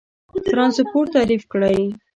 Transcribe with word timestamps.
ترانسپورت 0.45 1.09
تعریف 1.15 1.43
کړئ. 1.51 1.79